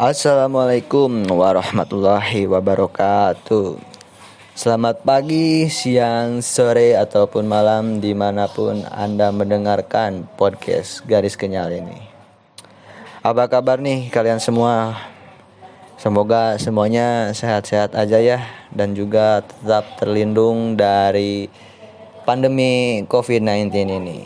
[0.00, 3.76] Assalamualaikum warahmatullahi wabarakatuh.
[4.56, 12.00] Selamat pagi, siang, sore, ataupun malam di mana pun Anda mendengarkan podcast Garis Kenyal ini.
[13.20, 14.96] Apa kabar nih kalian semua?
[16.00, 18.40] Semoga semuanya sehat-sehat aja ya
[18.72, 21.52] Dan juga tetap terlindung dari
[22.24, 23.68] pandemi COVID-19
[24.00, 24.20] ini.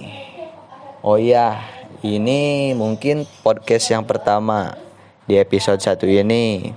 [1.03, 1.67] Oh iya,
[2.07, 4.84] ini mungkin podcast yang pertama
[5.25, 6.73] di episode satu ini.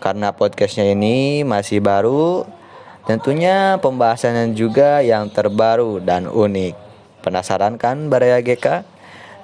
[0.00, 2.44] Karena podcastnya ini masih baru,
[3.08, 6.76] tentunya pembahasannya juga yang terbaru dan unik.
[7.24, 8.84] Penasaran kan Baraya GK?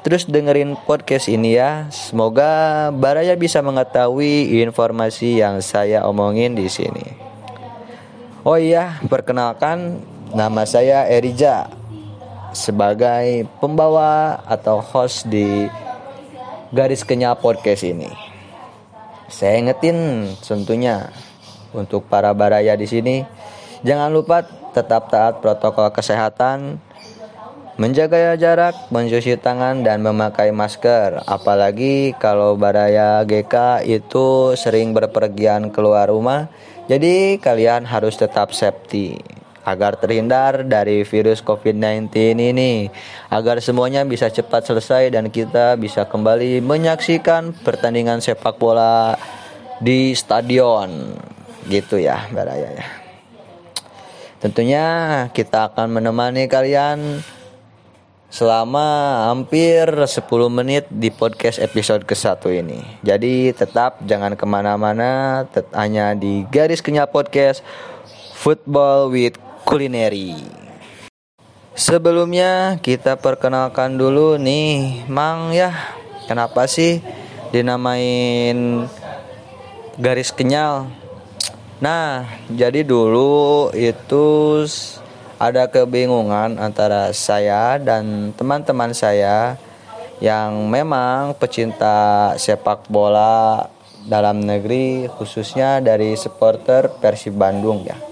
[0.01, 1.89] Terus dengerin podcast ini ya.
[1.93, 7.05] Semoga Baraya bisa mengetahui informasi yang saya omongin di sini.
[8.45, 10.01] Oh iya, perkenalkan
[10.33, 11.69] nama saya Erija
[12.57, 15.69] sebagai pembawa atau host di
[16.73, 18.30] Garis Kenyal Podcast ini.
[19.31, 21.09] Saya ingetin tentunya
[21.71, 23.23] untuk para baraya di sini
[23.87, 24.43] jangan lupa
[24.75, 26.83] tetap taat protokol kesehatan,
[27.79, 31.23] menjaga jarak, mencuci tangan dan memakai masker.
[31.25, 36.51] Apalagi kalau baraya GK itu sering berpergian keluar rumah,
[36.91, 39.40] jadi kalian harus tetap safety
[39.71, 42.91] agar terhindar dari virus COVID-19 ini,
[43.31, 49.15] agar semuanya bisa cepat selesai dan kita bisa kembali menyaksikan pertandingan sepak bola
[49.79, 51.15] di stadion,
[51.71, 52.87] gitu ya, Baraya ya.
[54.41, 54.85] Tentunya
[55.31, 57.21] kita akan menemani kalian
[58.31, 58.87] selama
[59.27, 62.81] hampir 10 menit di podcast episode ke-1 ini.
[63.03, 67.61] Jadi tetap jangan ke mana-mana, hanya di Garis Kenyal Podcast
[68.39, 69.37] Football with
[69.71, 70.35] kulineri.
[71.79, 75.71] Sebelumnya kita perkenalkan dulu nih, Mang ya.
[76.27, 76.99] Kenapa sih
[77.55, 78.91] dinamain
[79.95, 80.91] garis kenyal?
[81.79, 84.27] Nah, jadi dulu itu
[85.39, 89.55] ada kebingungan antara saya dan teman-teman saya
[90.19, 93.71] yang memang pecinta sepak bola
[94.03, 98.10] dalam negeri khususnya dari supporter Persib Bandung ya.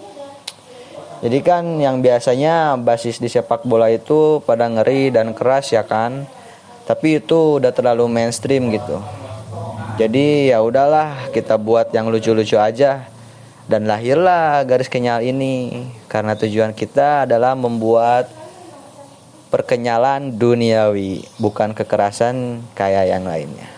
[1.18, 6.22] Jadi kan yang biasanya basis di sepak bola itu pada ngeri dan keras ya kan.
[6.86, 9.02] Tapi itu udah terlalu mainstream gitu.
[9.98, 13.10] Jadi ya udahlah kita buat yang lucu-lucu aja.
[13.68, 18.32] Dan lahirlah garis kenyal ini karena tujuan kita adalah membuat
[19.52, 23.68] perkenyalan duniawi, bukan kekerasan kayak yang lainnya.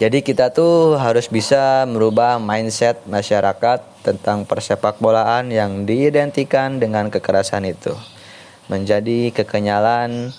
[0.00, 7.64] Jadi kita tuh harus bisa merubah mindset masyarakat tentang persepak bolaan yang diidentikan dengan kekerasan
[7.64, 7.94] itu
[8.66, 10.34] menjadi kekenyalan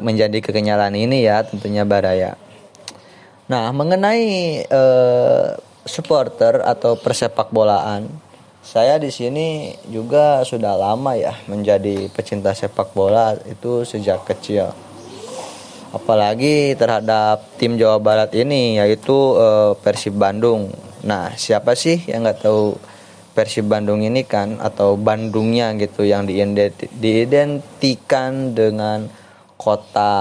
[0.00, 2.36] menjadi kekenyalan ini ya tentunya Baraya.
[3.52, 5.48] Nah mengenai eh,
[5.84, 8.08] supporter atau persepak bolaan,
[8.64, 14.72] saya di sini juga sudah lama ya menjadi pecinta sepak bola itu sejak kecil.
[15.92, 22.46] Apalagi terhadap tim Jawa Barat ini yaitu eh, Persib Bandung Nah, siapa sih yang nggak
[22.46, 22.78] tahu
[23.32, 26.28] Persib Bandung ini kan atau Bandungnya gitu yang
[26.94, 29.08] diidentikan dengan
[29.56, 30.12] kota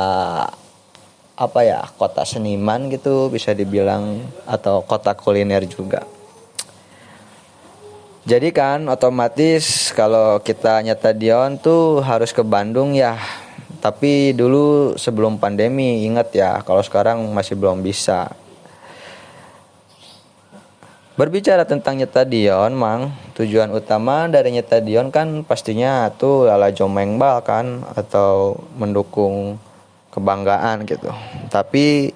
[1.36, 6.06] apa ya kota seniman gitu bisa dibilang atau kota kuliner juga.
[8.22, 13.18] Jadi kan otomatis kalau kita nyata Dion tuh harus ke Bandung ya.
[13.82, 18.30] Tapi dulu sebelum pandemi ingat ya kalau sekarang masih belum bisa.
[21.22, 28.58] Berbicara tentang nyetadion, Mang, tujuan utama dari nyetadion kan pastinya tuh lala jomengbal kan atau
[28.74, 29.62] mendukung
[30.10, 31.14] kebanggaan gitu.
[31.54, 32.10] Tapi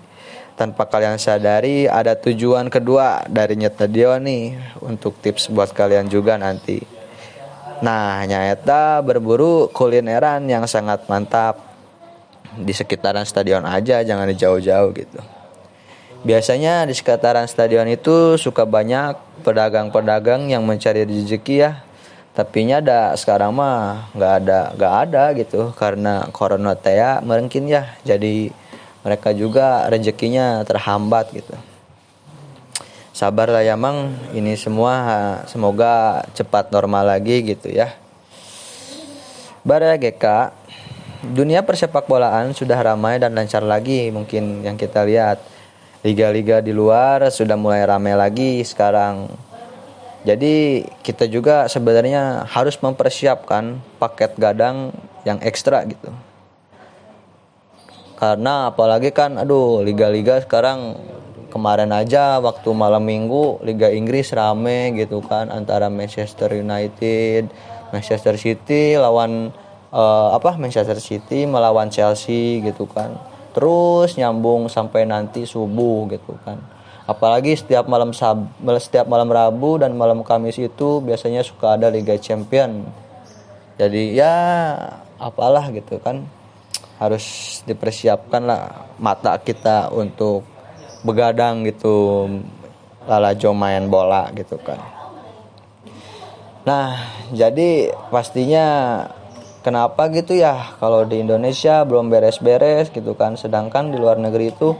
[0.58, 6.82] tanpa kalian sadari ada tujuan kedua dari nyetadion nih untuk tips buat kalian juga nanti.
[7.86, 11.62] Nah, nyata berburu kulineran yang sangat mantap
[12.58, 15.35] di sekitaran stadion aja, jangan jauh-jauh gitu.
[16.26, 19.14] Biasanya di sekitaran stadion itu suka banyak
[19.46, 21.86] pedagang-pedagang yang mencari rezeki ya.
[22.34, 27.94] Tapi ada sekarang mah nggak ada nggak ada gitu karena corona ya mungkin ya.
[28.02, 28.50] Jadi
[29.06, 31.54] mereka juga rezekinya terhambat gitu.
[33.14, 37.94] Sabar lah ya mang, ini semua semoga cepat normal lagi gitu ya.
[39.62, 40.52] Bara GK,
[41.22, 45.55] dunia persepak bolaan sudah ramai dan lancar lagi mungkin yang kita lihat
[46.06, 49.26] liga-liga di luar sudah mulai ramai lagi sekarang.
[50.22, 54.94] Jadi kita juga sebenarnya harus mempersiapkan paket gadang
[55.26, 56.14] yang ekstra gitu.
[58.22, 60.94] Karena apalagi kan aduh liga-liga sekarang
[61.50, 67.50] kemarin aja waktu malam minggu Liga Inggris rame gitu kan antara Manchester United,
[67.96, 69.56] Manchester City lawan
[69.90, 73.35] uh, apa Manchester City melawan Chelsea gitu kan.
[73.56, 76.60] Terus nyambung sampai nanti subuh gitu kan.
[77.08, 78.52] Apalagi setiap malam sab
[78.84, 82.84] setiap malam Rabu dan malam Kamis itu biasanya suka ada Liga Champion.
[83.80, 84.36] Jadi ya
[85.16, 86.28] apalah gitu kan
[87.00, 90.48] harus dipersiapkan lah mata kita untuk
[91.04, 92.28] begadang gitu
[93.04, 94.80] lalajo main bola gitu kan
[96.66, 96.98] nah
[97.30, 98.66] jadi pastinya
[99.66, 100.78] kenapa gitu ya?
[100.78, 103.34] Kalau di Indonesia belum beres-beres gitu kan.
[103.34, 104.78] Sedangkan di luar negeri itu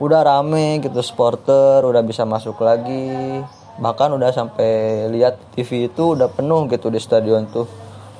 [0.00, 3.44] udah rame gitu supporter udah bisa masuk lagi.
[3.76, 7.68] Bahkan udah sampai lihat TV itu udah penuh gitu di stadion tuh.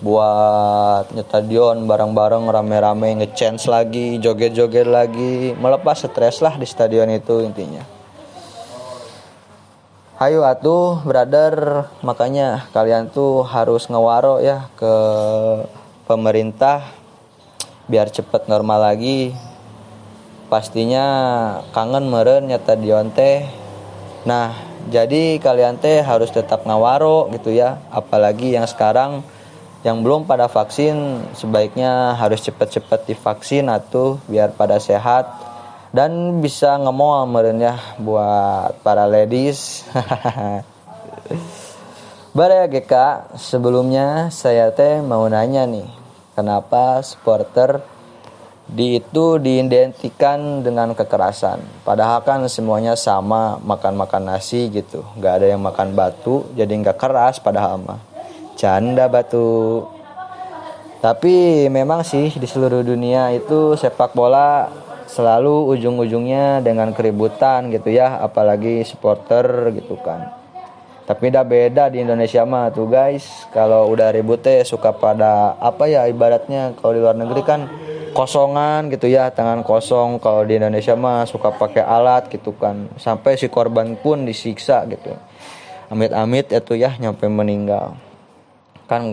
[0.04, 5.56] Buat nyetadion bareng-bareng rame-rame ngechance lagi joget-joget lagi.
[5.56, 7.80] Melepas stres lah di stadion itu intinya.
[10.20, 11.88] Hayu atuh brother.
[12.04, 14.94] Makanya kalian tuh harus ngewaro ya ke
[16.04, 16.84] pemerintah
[17.88, 19.32] biar cepet normal lagi.
[20.48, 21.06] Pastinya
[21.72, 23.64] kangen meren nyetadion teh
[24.24, 24.56] nah
[24.88, 29.20] jadi kalian teh harus tetap ngawaro gitu ya apalagi yang sekarang
[29.84, 35.28] yang belum pada vaksin sebaiknya harus cepat-cepat divaksin atau biar pada sehat
[35.92, 39.84] dan bisa ngemol meren ya buat para ladies
[42.34, 42.90] Bare GK
[43.38, 45.86] sebelumnya saya teh mau nanya nih
[46.34, 47.78] kenapa supporter
[48.66, 51.62] di itu diidentikan dengan kekerasan?
[51.86, 55.06] Padahal kan semuanya sama makan-makan nasi gitu.
[55.14, 58.02] Nggak ada yang makan batu jadi nggak keras padahal mah.
[58.58, 59.86] Canda batu.
[60.98, 64.74] Tapi memang sih di seluruh dunia itu sepak bola
[65.06, 70.42] selalu ujung-ujungnya dengan keributan gitu ya apalagi supporter gitu kan
[71.04, 73.44] tapi udah beda di Indonesia mah tuh guys.
[73.52, 77.60] Kalau udah ribut teh suka pada apa ya ibaratnya kalau di luar negeri kan
[78.16, 80.16] kosongan gitu ya tangan kosong.
[80.16, 82.88] Kalau di Indonesia mah suka pakai alat gitu kan.
[82.96, 85.12] Sampai si korban pun disiksa gitu.
[85.92, 88.00] Amit-amit itu ya nyampe meninggal.
[88.88, 89.12] Kan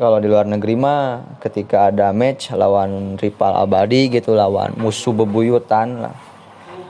[0.00, 6.08] kalau di luar negeri mah ketika ada match lawan rival abadi gitu lawan musuh bebuyutan
[6.08, 6.16] lah.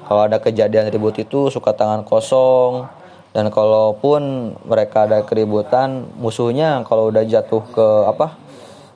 [0.06, 2.97] Kalau ada kejadian ribut itu suka tangan kosong
[3.38, 8.34] dan kalaupun mereka ada keributan musuhnya kalau udah jatuh ke apa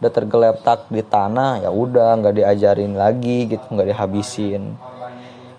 [0.02, 4.74] udah tergeletak di tanah ya udah nggak diajarin lagi gitu nggak dihabisin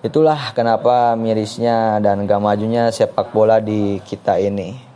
[0.04, 4.92] itulah kenapa mirisnya dan gak majunya sepak bola di kita ini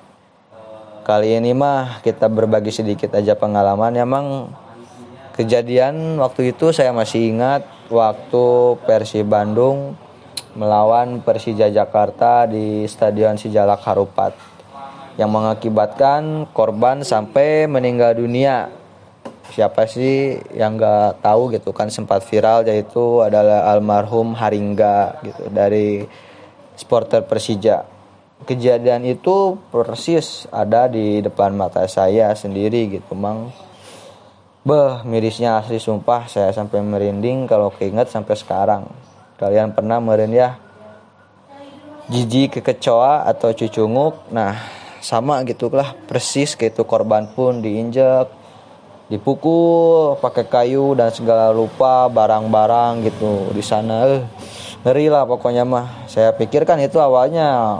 [1.08, 3.96] Kali ini mah kita berbagi sedikit aja pengalaman.
[3.96, 4.52] Emang
[5.40, 9.96] kejadian waktu itu saya masih ingat waktu Persib Bandung
[10.58, 14.34] melawan Persija Jakarta di Stadion Sijalak Harupat
[15.22, 18.74] yang mengakibatkan korban sampai meninggal dunia.
[19.54, 26.04] Siapa sih yang nggak tahu gitu kan sempat viral yaitu adalah almarhum Haringga gitu dari
[26.74, 27.86] supporter Persija.
[28.46, 33.50] Kejadian itu persis ada di depan mata saya sendiri gitu mang.
[34.62, 38.84] Beh mirisnya asli sumpah saya sampai merinding kalau keinget sampai sekarang
[39.38, 40.58] kalian pernah meren ya?
[42.10, 44.30] Jijik kekecoa atau cucunguk?
[44.34, 44.58] Nah
[45.02, 48.28] sama gitulah persis kayak itu korban pun diinjek
[49.08, 54.04] dipukul pakai kayu dan segala lupa barang-barang gitu di sana.
[54.04, 54.24] Eh
[54.84, 56.08] ngeri lah pokoknya mah.
[56.12, 57.80] Saya pikirkan itu awalnya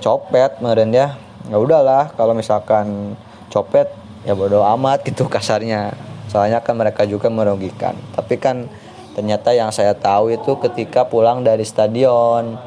[0.00, 1.16] copet meren ya.
[1.48, 3.16] Ya udahlah kalau misalkan
[3.52, 3.92] copet
[4.24, 5.92] ya bodo amat gitu kasarnya.
[6.32, 7.94] Soalnya kan mereka juga merugikan.
[8.16, 8.66] Tapi kan
[9.14, 12.58] ternyata yang saya tahu itu ketika pulang dari stadion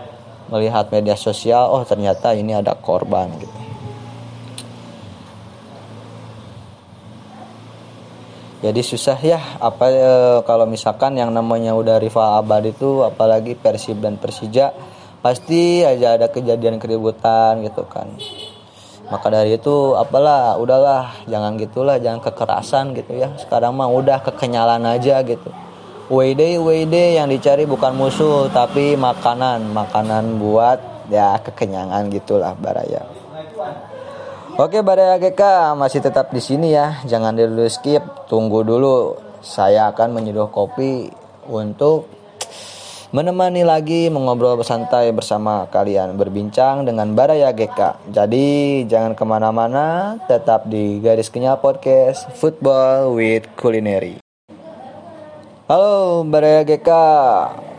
[0.47, 3.59] melihat media sosial oh ternyata ini ada korban gitu.
[8.57, 14.01] Jadi susah ya apa e, kalau misalkan yang namanya udah rival abad itu apalagi Persib
[14.01, 14.73] dan Persija
[15.21, 18.09] pasti aja ada kejadian keributan gitu kan.
[19.13, 23.29] Maka dari itu apalah udahlah jangan gitulah jangan kekerasan gitu ya.
[23.37, 25.66] Sekarang mah udah kekenyalan aja gitu
[26.07, 29.75] WD WD yang dicari bukan musuh tapi makanan.
[29.75, 30.79] Makanan buat
[31.11, 33.03] ya kekenyangan gitulah Baraya.
[34.55, 37.03] Oke Baraya GK masih tetap di sini ya.
[37.03, 37.99] Jangan dulu skip
[38.31, 39.19] tunggu dulu.
[39.43, 41.11] Saya akan menyeduh kopi
[41.51, 42.07] untuk
[43.11, 46.15] menemani lagi mengobrol bersantai bersama kalian.
[46.15, 48.07] Berbincang dengan Baraya GK.
[48.15, 54.26] Jadi jangan ke mana-mana, tetap di Garis Kenyal Podcast Football with Culinary.
[55.67, 56.87] Halo Baraya GK,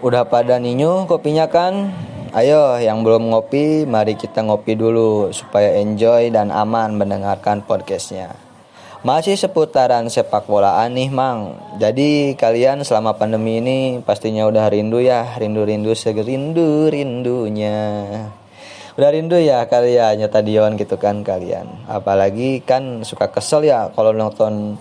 [0.05, 1.89] udah pada ninyu kopinya kan?
[2.37, 8.37] Ayo yang belum ngopi, mari kita ngopi dulu supaya enjoy dan aman mendengarkan podcastnya.
[9.01, 11.57] Masih seputaran sepak bolaan nih Mang.
[11.81, 17.81] Jadi kalian selama pandemi ini pastinya udah rindu ya, rindu-rindu segerindu rindunya.
[19.01, 21.65] Udah rindu ya kalian nyetadion gitu kan kalian.
[21.89, 24.77] Apalagi kan suka kesel ya kalau nonton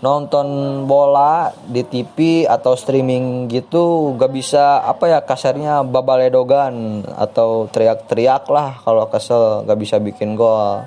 [0.00, 0.46] nonton
[0.88, 8.80] bola di TV atau streaming gitu gak bisa apa ya kasarnya babaledogan atau teriak-teriak lah
[8.82, 10.82] kalau kesel gak bisa bikin gol.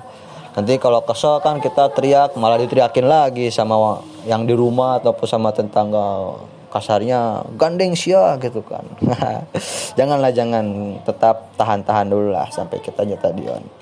[0.58, 5.54] Nanti kalau kesel kan kita teriak malah diteriakin lagi sama yang di rumah ataupun sama
[5.54, 6.34] tetangga.
[6.68, 8.84] Kasarnya gandeng sia gitu kan.
[9.98, 13.77] Janganlah jangan tetap tahan-tahan dulu lah sampai kita nyetadion beda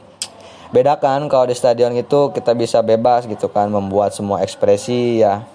[0.84, 5.48] kan kalau di stadion itu kita bisa bebas gitu kan membuat semua ekspresi ya.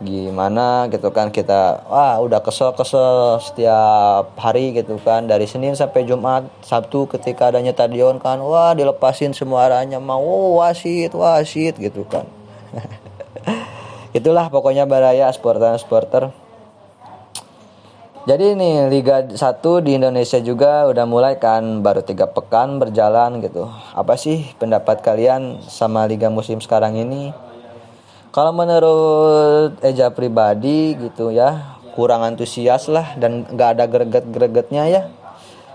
[0.00, 6.46] Gimana gitu kan kita wah udah kesel-kesel setiap hari gitu kan dari Senin sampai Jumat
[6.62, 12.24] Sabtu ketika adanya stadion kan wah dilepasin semua arahnya mau oh, wasit wasit gitu kan.
[14.18, 16.32] Itulah pokoknya baraya supporter supporter
[18.28, 19.40] jadi ini Liga 1
[19.80, 23.72] di Indonesia juga udah mulai kan baru tiga pekan berjalan gitu.
[23.96, 27.32] Apa sih pendapat kalian sama Liga musim sekarang ini?
[28.28, 35.02] Kalau menurut Eja pribadi gitu ya kurang antusias lah dan nggak ada greget-gregetnya ya.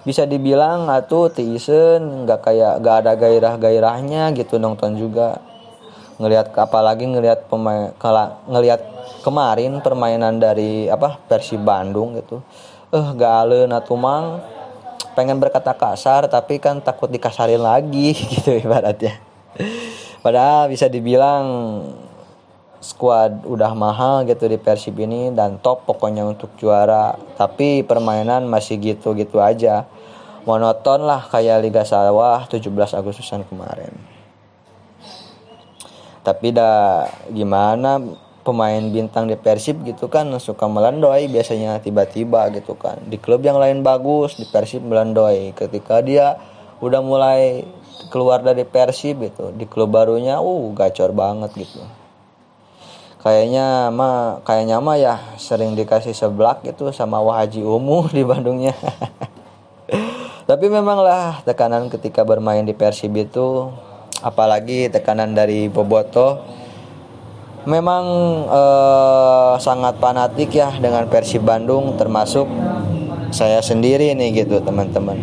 [0.05, 5.41] Bisa dibilang atau Tisen nggak kayak nggak ada gairah-gairahnya gitu nonton juga.
[6.21, 8.81] Ngelihat apalagi ngelihat pemain kalau ngelihat
[9.25, 12.43] kemarin permainan dari apa versi Bandung gitu.
[12.93, 14.41] Eh galen atau mang.
[15.13, 19.17] Pengen berkata kasar tapi kan takut dikasarin lagi gitu ibaratnya.
[20.25, 21.45] Padahal bisa dibilang
[22.83, 27.13] squad udah mahal gitu di Persib ini dan top pokoknya untuk juara.
[27.37, 29.85] Tapi permainan masih gitu-gitu aja.
[30.43, 32.67] Monoton lah kayak Liga Sawah 17
[32.99, 34.12] Agustusan kemarin
[36.23, 37.99] tapi dah gimana
[38.43, 42.99] pemain bintang di Persib gitu kan suka melandoi biasanya tiba-tiba gitu kan.
[43.07, 45.55] Di klub yang lain bagus di Persib melandoi.
[45.55, 46.35] Ketika dia
[46.83, 47.63] udah mulai
[48.11, 51.83] keluar dari Persib gitu di klub barunya uh gacor banget gitu.
[53.23, 58.75] Kayaknya mah kayaknya mah ya sering dikasih seblak gitu sama Wahaji Umu di Bandungnya.
[60.49, 63.71] Tapi memang lah tekanan ketika bermain di Persib itu
[64.23, 66.41] apalagi tekanan dari Boboto
[67.67, 68.05] memang
[68.47, 72.47] eh, sangat fanatik ya dengan Persib Bandung termasuk
[73.33, 75.19] saya sendiri nih gitu teman-teman.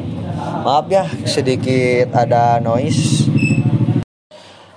[0.60, 3.28] Maaf ya sedikit ada noise.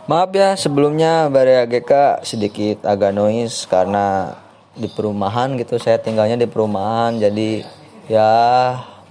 [0.08, 4.36] Maaf ya sebelumnya Baria GK sedikit agak noise karena
[4.74, 7.62] di perumahan gitu saya tinggalnya di perumahan jadi
[8.10, 8.30] ya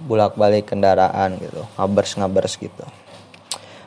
[0.03, 2.83] bolak-balik kendaraan gitu ngabers ngabers gitu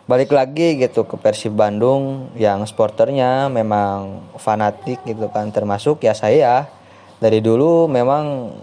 [0.07, 5.51] balik lagi gitu ke Persib Bandung yang sporternya memang fanatik gitu kan.
[5.51, 6.71] Termasuk ya saya.
[7.17, 8.55] Dari dulu memang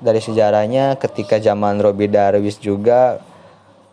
[0.00, 3.18] dari sejarahnya ketika zaman Robi Darwis juga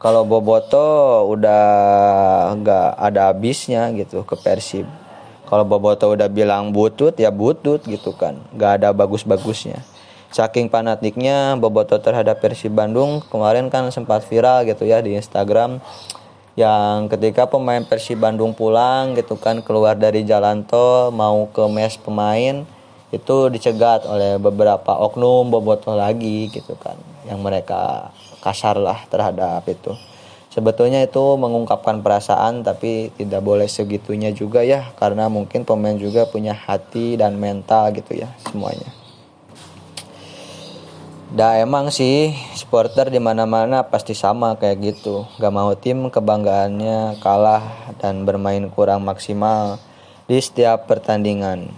[0.01, 1.63] kalau Boboto udah
[2.57, 4.87] nggak ada habisnya gitu ke Persib.
[5.45, 8.39] Kalau Boboto udah bilang butut ya butut gitu kan.
[8.55, 9.83] Nggak ada bagus-bagusnya.
[10.31, 15.83] Saking fanatiknya Boboto terhadap Persib Bandung kemarin kan sempat viral gitu ya di Instagram
[16.59, 21.95] yang ketika pemain Persib Bandung pulang gitu kan keluar dari jalan tol mau ke mes
[21.95, 22.67] pemain
[23.11, 26.95] itu dicegat oleh beberapa oknum bobotoh lagi gitu kan
[27.27, 28.11] yang mereka
[28.43, 29.95] kasar lah terhadap itu.
[30.51, 36.51] Sebetulnya itu mengungkapkan perasaan tapi tidak boleh segitunya juga ya karena mungkin pemain juga punya
[36.51, 39.00] hati dan mental gitu ya semuanya
[41.31, 45.23] Dah emang sih supporter di mana-mana pasti sama kayak gitu.
[45.39, 49.79] Gak mau tim kebanggaannya kalah dan bermain kurang maksimal
[50.27, 51.71] di setiap pertandingan.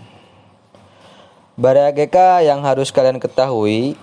[1.53, 3.93] GK yang harus kalian ketahui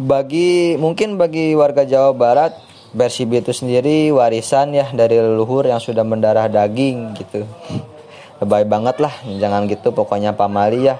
[0.00, 2.56] bagi mungkin bagi warga Jawa Barat
[2.96, 7.44] Persib itu sendiri warisan ya dari leluhur yang sudah mendarah daging gitu.
[8.40, 10.96] Lebay banget lah, jangan gitu pokoknya pamali ya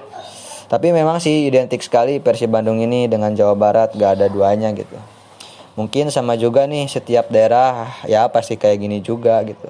[0.65, 4.97] tapi memang sih identik sekali Persib Bandung ini dengan Jawa Barat gak ada duanya gitu.
[5.75, 9.67] Mungkin sama juga nih setiap daerah ya pasti kayak gini juga gitu.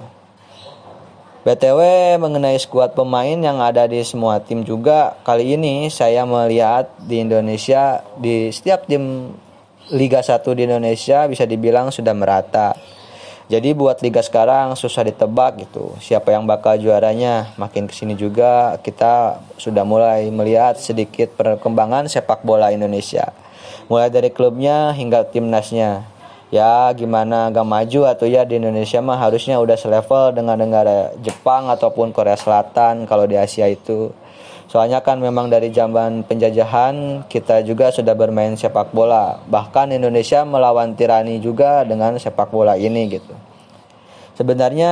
[1.45, 1.77] BTW
[2.17, 8.01] mengenai skuad pemain yang ada di semua tim juga kali ini saya melihat di Indonesia
[8.17, 9.29] di setiap tim
[9.93, 12.73] Liga 1 di Indonesia bisa dibilang sudah merata
[13.45, 15.93] jadi buat liga sekarang susah ditebak gitu.
[16.01, 17.53] Siapa yang bakal juaranya?
[17.61, 23.29] Makin ke sini juga kita sudah mulai melihat sedikit perkembangan sepak bola Indonesia.
[23.85, 26.09] mulai dari klubnya hingga timnasnya
[26.53, 31.69] ya gimana gak maju atau ya di Indonesia mah harusnya udah selevel dengan negara Jepang
[31.69, 34.13] ataupun Korea Selatan kalau di Asia itu
[34.67, 39.39] soalnya kan memang dari zaman penjajahan kita juga sudah bermain sepak bola.
[39.47, 43.33] Bahkan Indonesia melawan tirani juga dengan sepak bola ini gitu.
[44.35, 44.91] Sebenarnya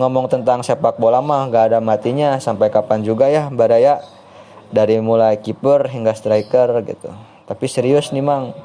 [0.00, 2.40] ngomong tentang sepak bola mah gak ada matinya.
[2.40, 4.00] Sampai kapan juga ya Baraya
[4.72, 7.12] dari mulai kiper hingga striker gitu.
[7.44, 8.56] Tapi serius nih mang.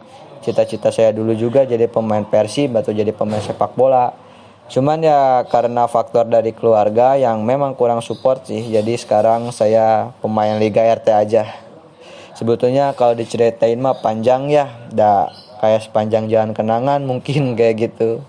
[0.43, 4.12] Cita-cita saya dulu juga jadi pemain Persib atau jadi pemain sepak bola
[4.72, 10.55] cuman ya karena faktor dari keluarga yang memang kurang support sih jadi sekarang saya pemain
[10.60, 11.43] Liga RT aja
[12.36, 15.29] sebetulnya kalau diceritain mah panjang ya dah
[15.60, 18.24] kayak sepanjang jalan kenangan mungkin kayak gitu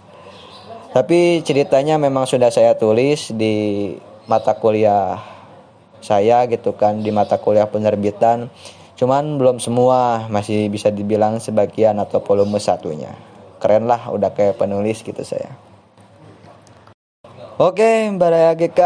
[0.94, 3.94] tapi ceritanya memang sudah saya tulis di
[4.30, 5.18] mata kuliah
[6.04, 8.50] saya gitu kan di mata kuliah penerbitan
[8.94, 13.10] Cuman belum semua masih bisa dibilang sebagian atau volume satunya.
[13.58, 15.50] Keren lah udah kayak penulis gitu saya.
[17.54, 18.80] Oke Mbak Raya GK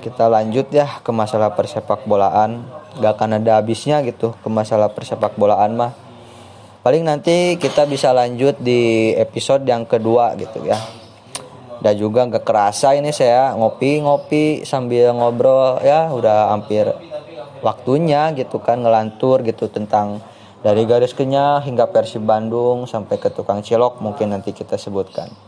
[0.00, 2.64] Kita lanjut ya ke masalah persepak bolaan.
[3.04, 5.92] Gak akan ada habisnya gitu ke masalah persepak bolaan mah.
[6.80, 10.80] Paling nanti kita bisa lanjut di episode yang kedua gitu ya.
[11.84, 16.88] Dan juga gak kerasa ini saya ngopi-ngopi sambil ngobrol ya udah hampir
[17.60, 20.24] waktunya gitu kan ngelantur gitu tentang
[20.64, 25.47] dari garis kenyal hingga Persib Bandung sampai ke tukang cilok mungkin nanti kita sebutkan.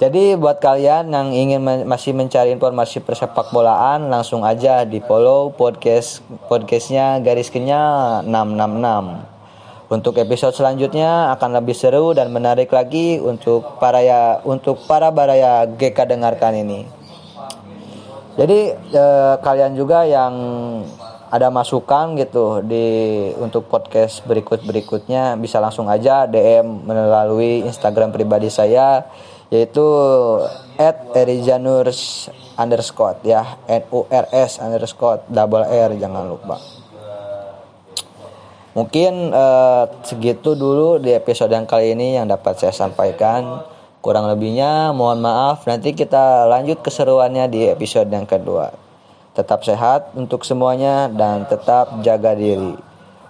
[0.00, 5.52] Jadi buat kalian yang ingin men masih mencari informasi persepak bolaan langsung aja di follow
[5.52, 9.92] podcast podcastnya garis kenyal 666.
[9.92, 15.68] Untuk episode selanjutnya akan lebih seru dan menarik lagi untuk para ya untuk para baraya
[15.68, 16.88] GK dengarkan ini.
[18.40, 20.32] Jadi eh, kalian juga yang
[21.28, 22.86] ada masukan gitu di
[23.36, 29.04] untuk podcast berikut berikutnya bisa langsung aja DM melalui Instagram pribadi saya
[29.50, 29.84] yaitu
[30.78, 36.56] at erijanurs underscore ya n u r s underscore double r jangan lupa
[38.72, 43.66] mungkin uh, segitu dulu di episode yang kali ini yang dapat saya sampaikan
[43.98, 48.90] kurang lebihnya mohon maaf nanti kita lanjut keseruannya di episode yang kedua
[49.30, 52.74] Tetap sehat untuk semuanya dan tetap jaga diri.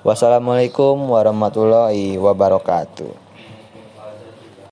[0.00, 3.29] Wassalamualaikum warahmatullahi wabarakatuh.